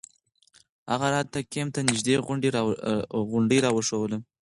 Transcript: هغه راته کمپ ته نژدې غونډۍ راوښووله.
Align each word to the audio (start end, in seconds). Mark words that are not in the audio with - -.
هغه 0.91 1.07
راته 1.15 1.39
کمپ 1.53 1.69
ته 1.75 1.81
نژدې 1.89 2.15
غونډۍ 3.31 3.59
راوښووله. 3.65 4.17